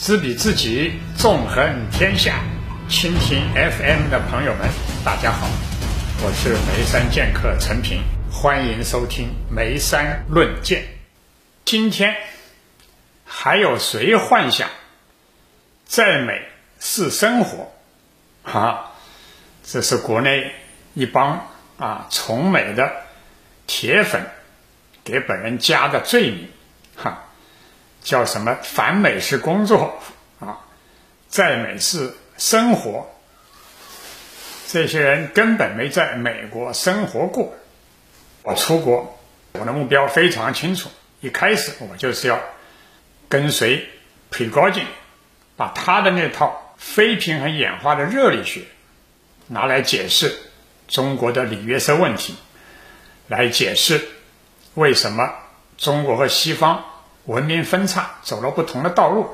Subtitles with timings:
[0.00, 2.40] 知彼知己，纵横天下。
[2.88, 4.66] 蜻蜓 FM 的朋友们，
[5.04, 5.46] 大家好，
[6.22, 8.02] 我是眉山剑客陈平，
[8.32, 10.80] 欢迎收听《眉山论剑》。
[11.66, 12.16] 今天
[13.26, 14.70] 还有谁幻想
[15.84, 16.48] 再美
[16.80, 17.70] 是生活？
[18.42, 18.92] 啊，
[19.62, 20.50] 这是国内
[20.94, 21.46] 一帮
[21.78, 22.90] 啊崇美的
[23.66, 24.26] 铁粉
[25.04, 26.48] 给本人加的罪名，
[26.96, 27.24] 哈，
[28.02, 30.00] 叫什么反美是工作
[30.40, 30.60] 啊，
[31.28, 32.14] 在美是。
[32.38, 33.06] 生活，
[34.66, 37.52] 这些人根本没在美国生活过。
[38.42, 39.20] 我出国，
[39.52, 40.88] 我的目标非常清楚。
[41.20, 42.40] 一开始我就是要
[43.28, 43.86] 跟随
[44.30, 44.86] 裴高进，
[45.54, 48.62] 把他的那套非平衡演化的热力学
[49.48, 50.34] 拿来解释
[50.88, 52.36] 中国的里约瑟问题，
[53.28, 54.08] 来解释
[54.72, 55.30] 为什么
[55.76, 56.82] 中国和西方
[57.30, 59.30] 文明分叉，走了不同的道路。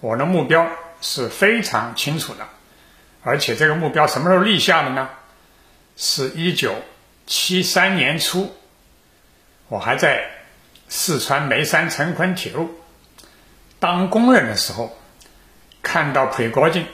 [0.00, 0.68] 我的目标。
[1.00, 2.48] 是非常清楚的，
[3.22, 5.08] 而且这个目标什么时候立下的呢？
[5.96, 6.74] 是一九
[7.24, 8.52] 七三年初，
[9.68, 10.28] 我还在
[10.88, 12.68] 四川眉山成昆铁路
[13.78, 14.98] 当工人的时候，
[15.84, 16.84] 看到裴国进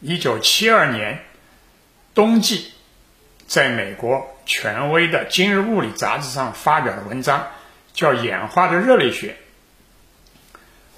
[0.00, 1.24] 一九七二年
[2.14, 2.74] 冬季
[3.46, 7.48] 在美国权威的《今日物理》杂志上发表的文章，
[7.98, 9.36] 叫《演化的热力学》，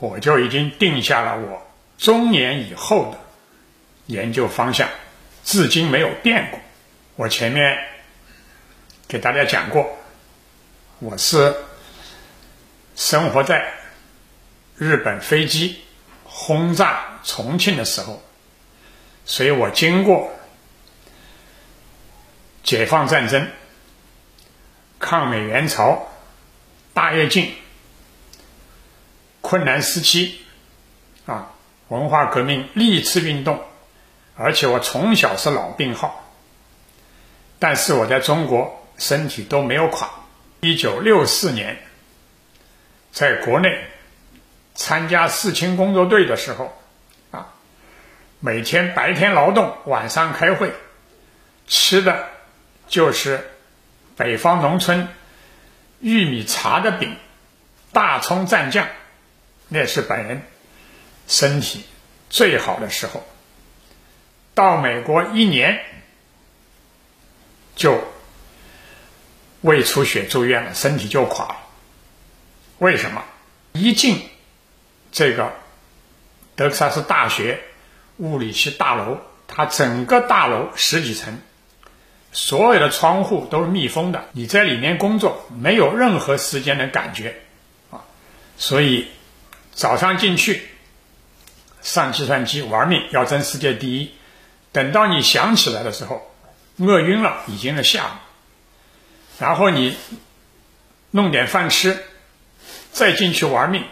[0.00, 1.66] 我就已经定下了我。
[1.96, 3.18] 中年以后的
[4.04, 4.86] 研究方向，
[5.42, 6.60] 至今没有变过。
[7.16, 7.78] 我前面
[9.08, 9.96] 给大家讲过，
[10.98, 11.56] 我是
[12.96, 13.72] 生活在
[14.76, 15.80] 日本飞机
[16.22, 18.22] 轰炸重庆的时候，
[19.24, 20.30] 所以我经过
[22.62, 23.48] 解放战争、
[24.98, 26.09] 抗美援朝、
[26.92, 27.54] 大跃进
[29.40, 30.40] 困难时期
[31.26, 31.52] 啊。
[31.88, 33.60] 文化革命历次运动，
[34.36, 36.32] 而且我从小是老病号，
[37.58, 40.08] 但是我在中国身体都没有垮。
[40.60, 41.82] 一九六四年，
[43.10, 43.84] 在国内
[44.76, 46.72] 参加四清工作队的时候，
[47.32, 47.54] 啊，
[48.38, 50.72] 每天白天劳动，晚上开会，
[51.66, 52.28] 吃的
[52.86, 53.50] 就是
[54.16, 55.08] 北方农村
[56.00, 57.16] 玉米碴的饼，
[57.92, 58.88] 大葱蘸酱，
[59.68, 60.42] 那是本人。
[61.28, 61.84] 身体
[62.28, 63.24] 最好的时候，
[64.54, 65.80] 到美国一年
[67.76, 68.02] 就
[69.60, 71.56] 胃出血住院了，身体就垮了。
[72.78, 73.22] 为什么？
[73.72, 74.28] 一进
[75.12, 75.52] 这个
[76.56, 77.62] 德克萨斯大学
[78.16, 81.38] 物理系大楼，它整个大楼十几层，
[82.32, 87.42] 所有的窗户都是密封的，你在里面工作没有任何时间的感觉
[87.90, 88.02] 啊，
[88.56, 89.08] 所以
[89.72, 90.62] 早上进去。
[91.82, 94.12] 上计算机玩命要争世界第一，
[94.70, 96.30] 等到你想起来的时候，
[96.76, 98.10] 饿晕了，已经是下午。
[99.38, 99.96] 然后你
[101.10, 102.04] 弄点饭吃，
[102.92, 103.82] 再进去玩命，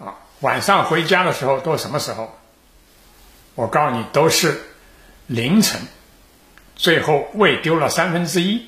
[0.00, 2.36] 啊，晚上回家的时候都什么时候？
[3.54, 4.60] 我告诉你，都是
[5.28, 5.80] 凌晨，
[6.82, 8.66] 最后胃丢了三分之一，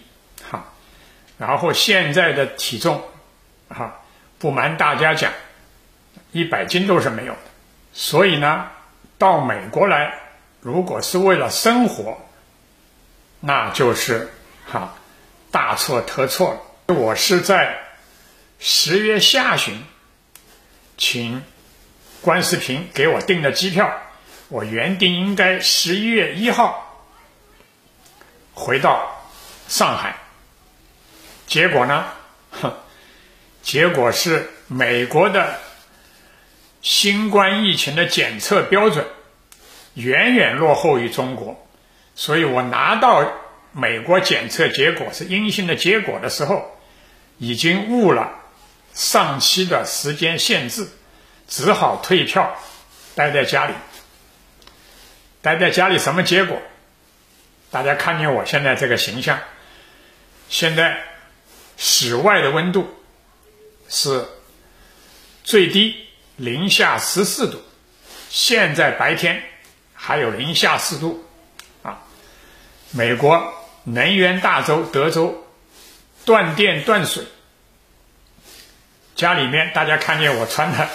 [0.49, 0.65] 哈。
[1.37, 3.03] 然后现在的体重，
[3.69, 4.03] 哈，
[4.39, 5.33] 不瞒大家讲，
[6.31, 7.41] 一百斤都是没有的。
[7.93, 8.69] 所以呢，
[9.19, 10.15] 到美国来，
[10.61, 12.17] 如果是为了生活，
[13.41, 14.31] 那就是
[14.65, 14.95] 哈
[15.51, 16.95] 大错特错了。
[16.95, 17.77] 我是在
[18.61, 19.83] 十月下旬，
[20.97, 21.43] 请
[22.21, 23.93] 关世平给我订的机票，
[24.51, 26.84] 我原定应该十一月一号
[28.55, 29.23] 回到
[29.69, 30.17] 上海，
[31.47, 32.05] 结果呢，
[32.51, 32.73] 哼，
[33.63, 35.59] 结果是美国的。
[36.83, 39.07] 新冠疫情的检测标准
[39.95, 41.67] 远远落后于中国，
[42.15, 43.27] 所以我拿到
[43.73, 46.77] 美国检测结果是阴性的结果的时候，
[47.39, 48.33] 已经误了
[48.93, 50.87] 上期的时间限制，
[51.49, 52.55] 只好退票，
[53.15, 53.73] 待在家里。
[55.41, 56.61] 待在家里什么结果？
[57.75, 59.37] 大家看见我现在这个形象，
[60.49, 60.97] 现在
[61.77, 62.89] 室外的温度
[63.89, 64.25] 是
[65.43, 66.07] 最低。
[66.37, 67.61] 零下十四度，
[68.29, 69.43] 现在白天
[69.93, 71.25] 还有零下四度，
[71.83, 71.99] 啊！
[72.93, 75.45] 美国能源大州德州
[76.25, 77.25] 断电断水，
[79.17, 80.89] 家里面大家看见我穿的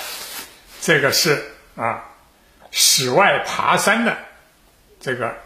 [0.81, 1.43] 这个是
[1.75, 2.05] 啊
[2.71, 4.17] 室外爬山的
[5.01, 5.37] 这个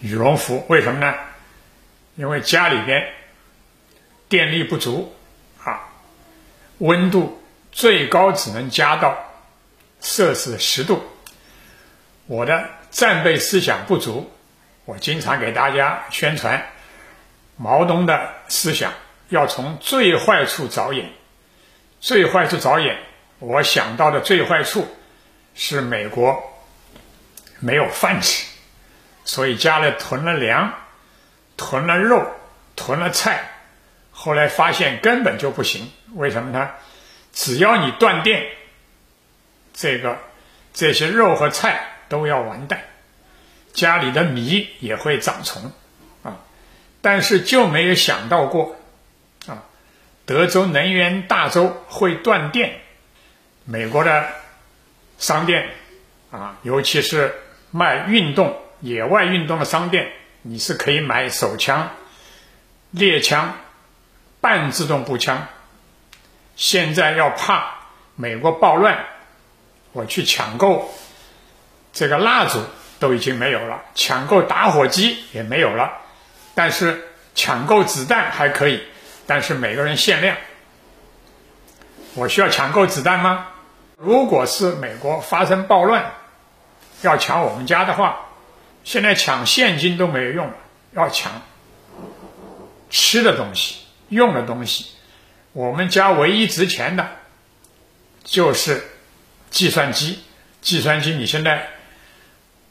[0.00, 1.14] 羽绒服，为什么呢？
[2.16, 3.12] 因为家里边
[4.28, 5.14] 电力不足
[5.64, 5.88] 啊，
[6.78, 7.36] 温度。
[7.72, 9.16] 最高只能加到
[10.00, 11.00] 摄氏十度。
[12.26, 14.28] 我的战备思想不足，
[14.84, 16.66] 我经常给大家宣传
[17.56, 18.92] 毛泽东的思想，
[19.28, 21.12] 要从最坏处着眼。
[22.00, 22.98] 最坏处着眼，
[23.38, 24.84] 我想到的最坏处
[25.54, 26.42] 是美国
[27.60, 28.46] 没有饭吃，
[29.30, 30.74] 所以家里囤了粮、
[31.56, 32.34] 囤了肉、
[32.74, 33.48] 囤了菜，
[34.10, 35.88] 后来发现根本就不行。
[36.16, 36.68] 为什么呢？
[37.32, 38.44] 只要你断电，
[39.72, 40.18] 这个
[40.74, 42.80] 这些肉和菜都要完蛋，
[43.72, 45.70] 家里的米也会长虫
[46.24, 46.38] 啊！
[47.00, 48.74] 但是就没有想到过
[49.46, 49.62] 啊，
[50.26, 52.80] 德州能源大州会断电，
[53.64, 54.28] 美国的
[55.18, 55.70] 商店
[56.32, 57.32] 啊，尤其是
[57.70, 60.10] 卖运动、野外运动的商店，
[60.42, 61.90] 你是可以买手枪、
[62.90, 63.54] 猎枪、
[64.40, 65.46] 半自动步枪。
[66.56, 67.72] 现在要怕
[68.16, 68.98] 美国暴乱，
[69.92, 70.92] 我去抢购
[71.92, 72.62] 这个蜡烛
[72.98, 75.92] 都已经没有了，抢购打火机也没有了，
[76.54, 78.82] 但是抢购子弹还可以，
[79.26, 80.36] 但是每个人限量。
[82.14, 83.46] 我需要抢购子弹吗？
[83.96, 86.12] 如果是美国发生暴乱，
[87.02, 88.20] 要抢我们家的话，
[88.84, 90.54] 现在抢现金都没有用了，
[90.92, 91.42] 要抢
[92.90, 94.86] 吃的东西、用的东西。
[95.52, 97.08] 我们家唯一值钱的，
[98.24, 98.82] 就是
[99.50, 100.20] 计算机。
[100.60, 101.68] 计算机，你现在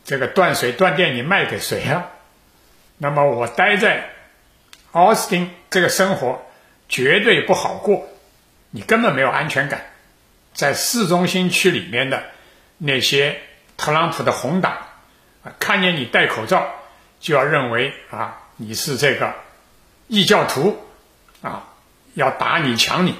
[0.06, 2.11] 这个断水断电，你卖给谁啊？
[3.00, 4.09] 那么我待在
[4.91, 6.45] 奥斯汀，这个生活
[6.88, 8.07] 绝对不好过，
[8.69, 9.85] 你根本没有安全感。
[10.53, 12.23] 在市中心区里面的
[12.77, 13.41] 那些
[13.77, 14.77] 特朗普的红党
[15.44, 16.75] 啊，看见你戴口罩，
[17.19, 19.36] 就要认为啊你是这个
[20.07, 20.77] 异教徒
[21.41, 21.65] 啊。
[22.15, 23.15] 要打你抢你，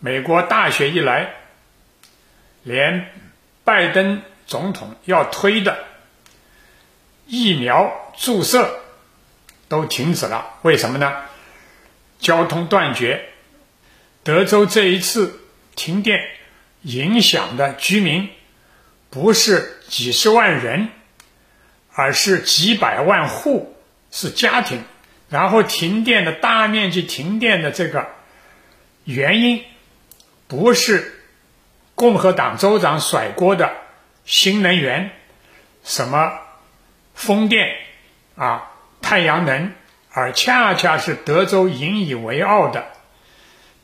[0.00, 1.34] 美国大选一来，
[2.62, 3.12] 连
[3.64, 5.84] 拜登总统要推的
[7.26, 8.80] 疫苗注射
[9.68, 10.54] 都停止了。
[10.62, 11.14] 为什么呢？
[12.18, 13.28] 交通断绝，
[14.24, 15.38] 德州这一次
[15.76, 16.28] 停电
[16.80, 18.30] 影响的居民
[19.10, 20.88] 不是几十万人，
[21.94, 23.74] 而是几百万户，
[24.10, 24.82] 是家庭。
[25.30, 28.08] 然后停电的大面积停电的这个
[29.04, 29.64] 原因，
[30.46, 31.24] 不是
[31.94, 33.72] 共和党州长甩锅的
[34.24, 35.10] 新能源，
[35.82, 36.38] 什么
[37.14, 37.76] 风电
[38.36, 38.70] 啊、
[39.00, 39.72] 太阳能，
[40.12, 42.86] 而恰恰是德州引以为傲的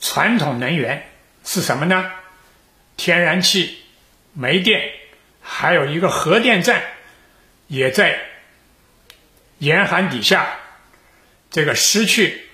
[0.00, 1.08] 传统能源
[1.42, 2.10] 是什么呢？
[2.96, 3.78] 天然气、
[4.34, 4.92] 煤电，
[5.40, 6.82] 还有一个核电站
[7.70, 8.20] 也在
[9.58, 10.56] 严寒底下。
[11.50, 12.46] 这个失去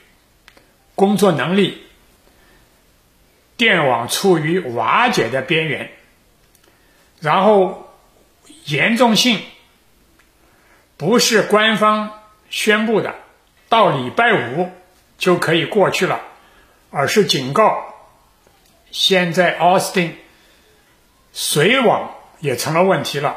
[0.95, 1.83] 工作能力，
[3.59, 5.91] 电网处于瓦解的边缘，
[7.21, 7.95] 然后
[8.65, 9.43] 严重性
[10.97, 13.15] 不是官方宣布的，
[13.69, 14.73] 到礼拜五
[15.19, 16.23] 就可以过去了，
[16.91, 17.95] 而是警告。
[18.91, 20.17] 现在奥斯汀
[21.35, 23.37] 水网也成了问题了，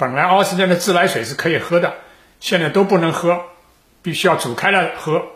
[0.00, 1.94] 本来奥斯汀的自来水是可以喝的，
[2.40, 3.44] 现在都不能喝。
[4.02, 5.26] 必须要煮开了喝，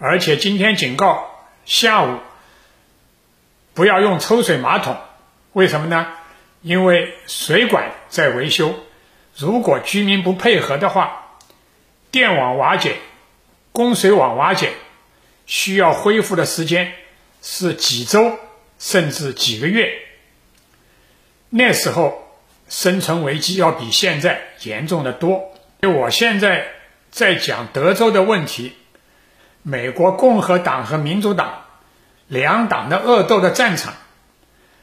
[0.00, 1.30] 而且今天警告
[1.64, 2.18] 下午
[3.74, 4.96] 不要用抽水马桶，
[5.52, 6.08] 为什么呢？
[6.62, 8.74] 因为水管在维修，
[9.36, 11.36] 如果居民不配合的话，
[12.10, 12.96] 电网瓦解、
[13.70, 14.72] 供水网瓦解，
[15.46, 16.92] 需要恢复的时间
[17.40, 18.36] 是几周
[18.80, 19.92] 甚至几个月，
[21.50, 22.25] 那时候
[22.68, 25.52] 生存危机要比现在严重的多。
[25.82, 26.72] 我现在。
[27.08, 28.76] 在讲德州的问题，
[29.62, 31.62] 美国共和党和民主党
[32.26, 33.94] 两党的恶斗的战场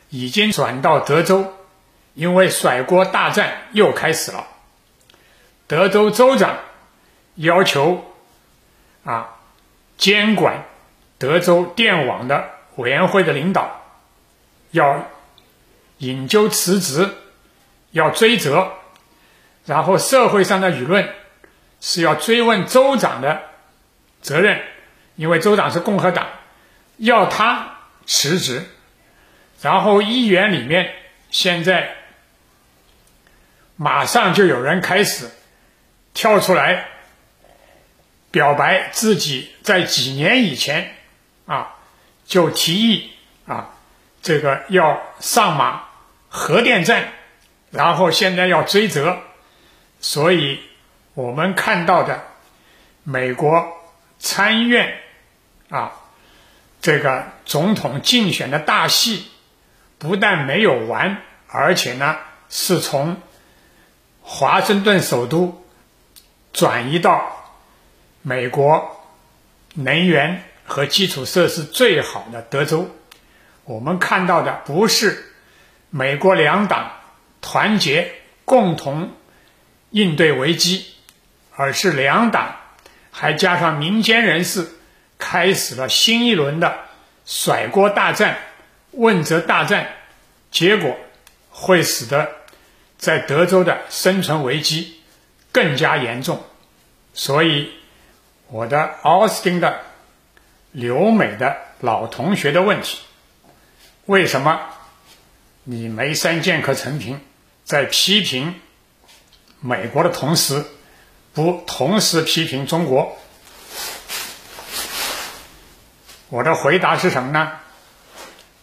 [0.10, 1.54] 已经转到德州，
[2.16, 4.48] 因为甩锅大战又开始了。
[5.68, 6.58] 德州州长
[7.36, 8.04] 要求
[9.04, 9.36] 啊，
[9.98, 10.66] 监管
[11.20, 13.80] 德州电网的委员会的领导
[14.72, 15.08] 要
[16.00, 17.12] 引咎辞职，
[17.94, 18.74] 要追责，
[19.66, 21.12] 然后社会上的舆论。
[21.86, 23.42] 是要追问州长的
[24.22, 24.62] 责任，
[25.18, 26.30] 因为州长是共和党，
[26.96, 28.64] 要他辞职。
[29.62, 30.94] 然后议员里面
[31.30, 31.94] 现在
[33.76, 35.30] 马上就有人开始
[36.14, 36.88] 跳出来
[38.32, 40.96] 表白自己在几年以前
[41.46, 41.76] 啊
[42.26, 43.12] 就提议
[43.46, 43.72] 啊
[44.22, 45.84] 这个要上马
[46.30, 47.12] 核电站，
[47.74, 49.18] 然后现在要追责，
[50.00, 50.62] 所以。
[51.16, 52.24] 我们看到的
[53.04, 53.68] 美国
[54.18, 54.98] 参议院
[55.70, 55.92] 啊，
[56.82, 59.28] 这个总统竞选的大戏
[60.00, 62.18] 不但没有完，而且呢
[62.50, 63.22] 是从
[64.24, 65.64] 华盛顿首都
[66.52, 67.46] 转移到
[68.24, 69.06] 美国
[69.76, 72.90] 能源和基础设施最好的德州。
[73.66, 75.32] 我们看到的不是
[75.92, 76.92] 美国两党
[77.44, 78.12] 团结
[78.46, 79.12] 共同
[79.92, 80.88] 应对危机，
[81.56, 82.56] 而是两党
[83.12, 84.68] 还加上民间人士
[85.20, 86.80] 开始了新一轮的
[87.26, 88.40] 甩锅大战、
[88.92, 89.90] 问责大战，
[90.50, 90.98] 结果
[91.52, 92.32] 会使得
[92.98, 95.02] 在德州的生存危机
[95.52, 96.42] 更加严重。
[97.14, 97.70] 所以，
[98.48, 99.82] 我的奥斯汀的
[100.72, 103.00] 留美的老同学的问题。
[104.06, 104.60] 为什么
[105.64, 107.22] 你没三剑客陈平
[107.64, 108.60] 在批评
[109.60, 110.66] 美国的同时，
[111.34, 113.18] 不同时批评中国？
[116.30, 117.52] 我的回答是什么呢？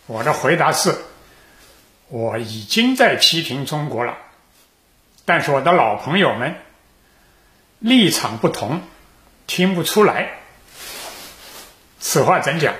[0.07, 0.97] 我的回答是，
[2.09, 4.17] 我已经在批评中国了，
[5.25, 6.57] 但是我的老朋友们
[7.79, 8.83] 立场不同，
[9.47, 10.39] 听不出来。
[11.99, 12.75] 此话怎讲？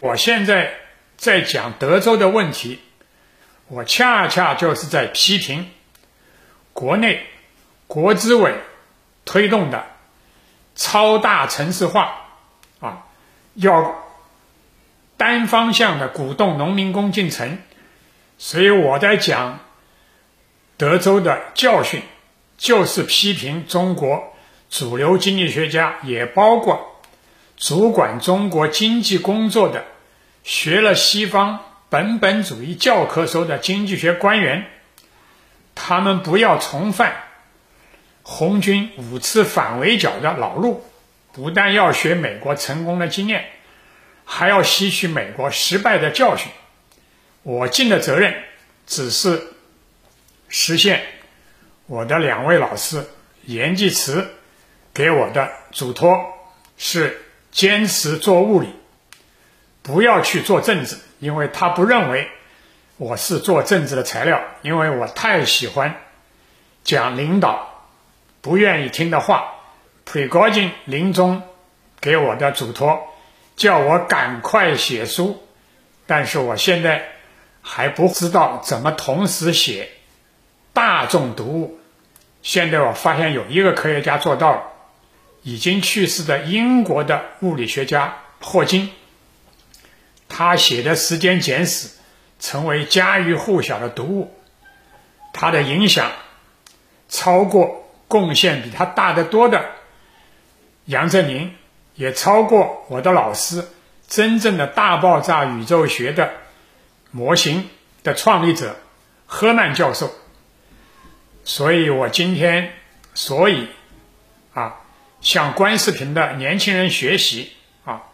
[0.00, 0.74] 我现在。
[1.18, 2.80] 在讲德州的问题，
[3.68, 5.70] 我恰恰就是在批评
[6.72, 7.26] 国内
[7.86, 8.54] 国资委
[9.24, 9.86] 推动的
[10.74, 12.28] 超大城市化
[12.80, 13.06] 啊，
[13.54, 14.04] 要
[15.16, 17.58] 单方向的鼓动农民工进城，
[18.38, 19.60] 所以我在讲
[20.76, 22.02] 德州的教训，
[22.58, 24.34] 就是批评中国
[24.68, 27.00] 主流经济学家，也包括
[27.56, 29.84] 主管中国经济工作的。
[30.44, 31.60] 学了西方
[31.92, 34.64] 本本主义教科书的经济学官员，
[35.74, 37.12] 他们不要重犯
[38.22, 40.82] 红军五次反围剿的老路，
[41.34, 43.44] 不但要学美国成功的经验，
[44.24, 46.50] 还要吸取美国失败的教训。
[47.42, 48.42] 我尽的责任
[48.86, 49.48] 只是
[50.48, 51.02] 实现
[51.84, 53.04] 我的两位老师
[53.44, 54.30] 严济慈
[54.94, 56.24] 给我的嘱托，
[56.78, 57.20] 是
[57.50, 58.70] 坚持做物理。
[59.82, 62.28] 不要去做政治，因为他不认为
[62.96, 65.94] 我是做政治的材料，因为我太喜欢
[66.82, 67.86] 讲领导
[68.40, 69.54] 不愿意听的话。
[70.04, 71.42] 普里戈金临终
[72.00, 73.00] 给我的嘱托，
[73.54, 75.40] 叫我赶快写书，
[76.08, 77.04] 但是我现在
[77.62, 79.90] 还不知道怎么同时写
[80.72, 81.78] 大众读物。
[82.42, 84.62] 现在我发现有一个科学家做到了，
[85.44, 88.90] 已经去世的英国的物理学家霍金。
[90.34, 91.88] 他写的《时间简史》
[92.40, 94.34] 成为家喻户晓的读物，
[95.34, 96.10] 他的影响
[97.10, 99.62] 超过贡献比他大得多的
[100.86, 101.54] 杨振宁，
[101.96, 103.68] 也超过我的老师
[104.08, 106.32] 真正的大爆炸宇宙学的
[107.10, 107.68] 模型
[108.02, 108.76] 的创立者
[109.26, 110.10] 赫曼教授。
[111.44, 112.72] 所以我今天，
[113.12, 113.68] 所以
[114.54, 114.76] 啊，
[115.20, 117.52] 向观视频的年轻人学习
[117.84, 118.04] 啊，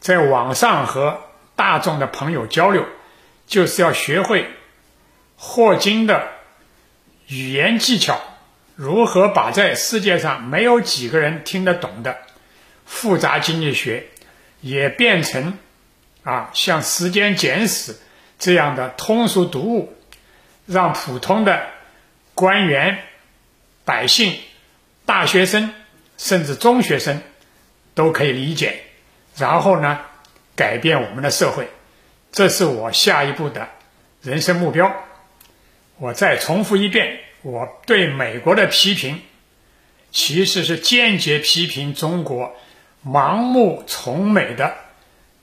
[0.00, 1.20] 在网上和。
[1.60, 2.86] 大众的朋友交流，
[3.46, 4.48] 就是要学会
[5.36, 6.26] 霍金的
[7.26, 8.18] 语言技巧，
[8.76, 12.16] 如何把在世界上没有几个人听得懂的
[12.86, 14.06] 复杂经济学，
[14.62, 15.58] 也变成
[16.24, 17.92] 啊像《时间简史》
[18.38, 19.94] 这样的通俗读物，
[20.64, 21.66] 让普通的
[22.34, 23.00] 官员、
[23.84, 24.34] 百姓、
[25.04, 25.74] 大学生
[26.16, 27.20] 甚至中学生
[27.94, 28.80] 都可以理解。
[29.36, 30.06] 然后呢？
[30.60, 31.70] 改变我们的社会，
[32.32, 33.66] 这是我下一步的
[34.20, 34.94] 人生目标。
[35.96, 39.22] 我再重复一遍，我对美国的批评，
[40.10, 42.54] 其实是间接批评中国
[43.02, 44.74] 盲目崇美的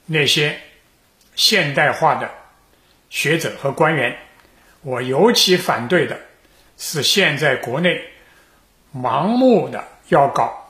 [0.06, 0.60] 那些
[1.36, 2.30] 现代化的
[3.10, 4.16] 学者和官员。
[4.84, 6.20] 我尤其反对的
[6.78, 8.04] 是现在国内
[8.96, 10.70] 盲目的要搞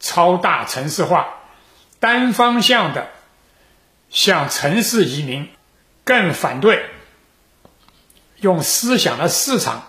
[0.00, 1.28] 超大城市化，
[2.00, 3.06] 单方向的。
[4.12, 5.48] 向城市移民，
[6.04, 6.84] 更反对
[8.36, 9.88] 用思想的市场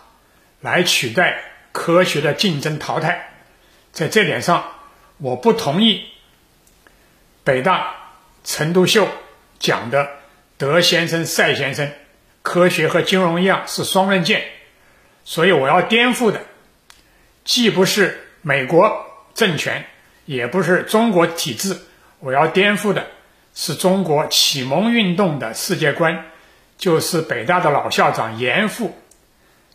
[0.62, 3.34] 来取代科学的竞争淘汰。
[3.92, 4.72] 在这点上，
[5.18, 6.06] 我不同意
[7.44, 7.96] 北大
[8.44, 9.08] 陈独秀
[9.60, 10.10] 讲的
[10.58, 11.92] 德先生、赛先生，
[12.42, 14.46] 科学和金融一样是双刃剑。
[15.26, 16.42] 所以我要颠覆的，
[17.44, 19.86] 既不是美国政权，
[20.26, 21.78] 也不是中国体制，
[22.20, 23.08] 我要颠覆的。
[23.54, 26.26] 是中国启蒙运动的世界观，
[26.78, 28.98] 就是北大的老校长严复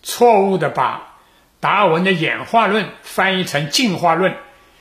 [0.02, 1.16] 错误的把
[1.60, 4.36] 达尔文的演化论翻译成进化论，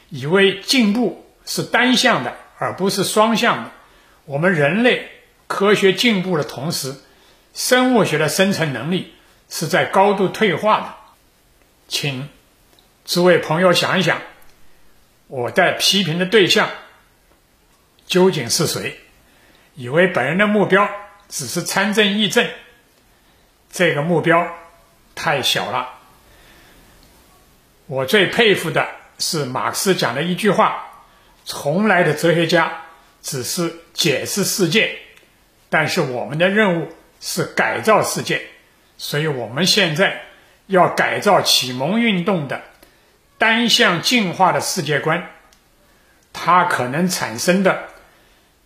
[0.09, 3.71] 以为进步是单向的而不是双向的。
[4.25, 5.09] 我们人类
[5.47, 6.95] 科学进步的同时，
[7.53, 9.13] 生物学的生存能力
[9.49, 10.93] 是在高度退化的。
[11.87, 12.29] 请
[13.05, 14.21] 诸位朋友想一想，
[15.27, 16.69] 我在批评的对象
[18.07, 18.99] 究竟是谁？
[19.75, 20.89] 以为本人的目标
[21.29, 22.49] 只是参政议政，
[23.71, 24.47] 这个目标
[25.13, 25.89] 太小了。
[27.85, 28.87] 我最佩服的
[29.19, 30.83] 是马克思讲的一句话
[31.45, 32.81] ：“从来的哲学家
[33.21, 34.97] 只是解释世界，
[35.69, 38.41] 但是我们的任务是改造世界。”
[38.97, 40.23] 所以，我们现在
[40.65, 42.63] 要改造启蒙运动的
[43.37, 45.29] 单向进化的世界观，
[46.33, 47.89] 它可能产生的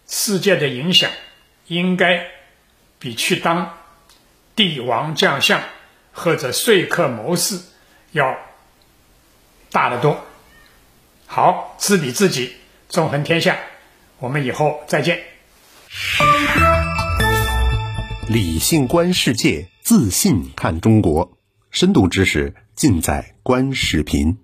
[0.07, 1.09] 世界的影响，
[1.67, 2.25] 应该
[2.99, 3.77] 比去当
[4.55, 5.61] 帝王将相
[6.11, 7.59] 或者说客谋士
[8.11, 8.37] 要。
[9.73, 10.25] 大得多，
[11.27, 12.51] 好，知彼知己，
[12.89, 13.57] 纵横天下。
[14.19, 15.23] 我们以后再见。
[18.27, 21.37] 理性观世界，自信看中国，
[21.69, 24.37] 深度知识尽在观视频。